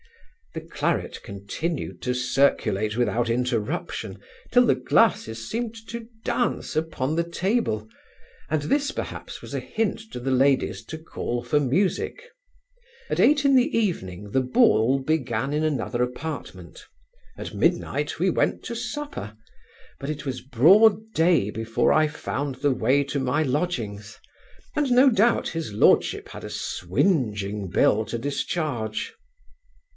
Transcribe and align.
The 0.55 0.61
claret 0.61 1.21
continued 1.23 2.01
to 2.01 2.15
circulate 2.15 2.97
without 2.97 3.29
interruption, 3.29 4.17
till 4.51 4.65
the 4.65 4.75
glasses 4.75 5.47
seemed 5.47 5.75
to 5.87 6.07
dance 6.25 6.75
upon 6.75 7.15
the 7.15 7.23
table, 7.23 7.87
and 8.49 8.63
this, 8.63 8.91
perhaps, 8.91 9.41
was 9.43 9.53
a 9.53 9.59
hint 9.61 10.01
to 10.11 10.19
the 10.19 10.31
ladies 10.31 10.83
to 10.85 10.97
call 10.97 11.43
for 11.43 11.59
music 11.59 12.23
At 13.11 13.19
eight 13.19 13.45
in 13.45 13.55
the 13.55 13.77
evening 13.77 14.31
the 14.31 14.41
ball 14.41 14.99
began 14.99 15.53
in 15.53 15.63
another 15.63 16.01
apartment: 16.01 16.85
at 17.37 17.53
midnight 17.53 18.17
we 18.19 18.29
went 18.29 18.63
to 18.63 18.75
supper; 18.75 19.37
but 19.99 20.09
it 20.09 20.25
was 20.25 20.41
broad 20.41 21.13
day 21.13 21.49
before 21.49 21.93
I 21.93 22.07
found 22.07 22.55
the 22.55 22.71
way 22.71 23.03
to 23.05 23.19
my 23.19 23.43
lodgings; 23.43 24.17
and, 24.75 24.91
no 24.91 25.11
doubt, 25.11 25.49
his 25.49 25.71
Lordship 25.71 26.29
had 26.29 26.43
a 26.43 26.49
swinging 26.49 27.69
bill 27.69 28.03
to 28.05 28.17
discharge. 28.17 29.13